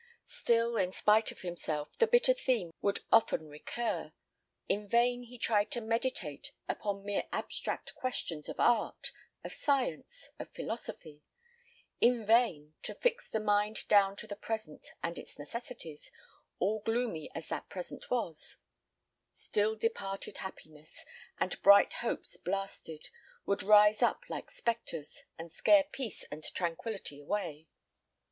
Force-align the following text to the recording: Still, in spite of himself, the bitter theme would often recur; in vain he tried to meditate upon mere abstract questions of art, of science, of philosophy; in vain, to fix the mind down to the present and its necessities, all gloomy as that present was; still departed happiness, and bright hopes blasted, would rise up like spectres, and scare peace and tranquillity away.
Still, 0.25 0.77
in 0.77 0.91
spite 0.91 1.31
of 1.31 1.41
himself, 1.41 1.95
the 1.99 2.07
bitter 2.07 2.33
theme 2.33 2.73
would 2.81 3.01
often 3.11 3.47
recur; 3.47 4.13
in 4.67 4.87
vain 4.87 5.21
he 5.21 5.37
tried 5.37 5.69
to 5.73 5.79
meditate 5.79 6.53
upon 6.67 7.05
mere 7.05 7.25
abstract 7.31 7.93
questions 7.93 8.49
of 8.49 8.59
art, 8.59 9.11
of 9.43 9.53
science, 9.53 10.31
of 10.39 10.49
philosophy; 10.55 11.21
in 11.99 12.25
vain, 12.25 12.73
to 12.81 12.95
fix 12.95 13.29
the 13.29 13.39
mind 13.39 13.87
down 13.87 14.15
to 14.15 14.25
the 14.25 14.35
present 14.35 14.87
and 15.03 15.19
its 15.19 15.37
necessities, 15.37 16.09
all 16.57 16.79
gloomy 16.79 17.29
as 17.35 17.47
that 17.49 17.69
present 17.69 18.09
was; 18.09 18.57
still 19.31 19.75
departed 19.75 20.37
happiness, 20.37 21.05
and 21.37 21.61
bright 21.61 21.93
hopes 22.01 22.37
blasted, 22.37 23.09
would 23.45 23.61
rise 23.61 24.01
up 24.01 24.21
like 24.29 24.49
spectres, 24.49 25.25
and 25.37 25.51
scare 25.51 25.83
peace 25.83 26.23
and 26.31 26.43
tranquillity 26.55 27.19
away. 27.19 27.67